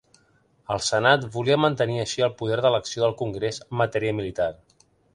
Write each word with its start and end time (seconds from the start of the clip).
El 0.75 0.79
Senat 0.85 1.27
volia 1.35 1.59
mantenir 1.67 1.99
així 2.05 2.27
el 2.31 2.33
poder 2.41 2.59
d'elecció 2.67 3.07
del 3.07 3.17
Congrés 3.23 3.63
en 3.67 3.81
matèria 3.87 4.21
militar. 4.23 4.53